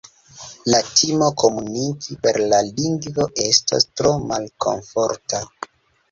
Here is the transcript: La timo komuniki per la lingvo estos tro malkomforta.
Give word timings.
La 0.73 0.77
timo 0.99 1.25
komuniki 1.41 2.15
per 2.23 2.39
la 2.53 2.61
lingvo 2.69 3.27
estos 3.43 3.85
tro 4.01 4.15
malkomforta. 4.31 5.43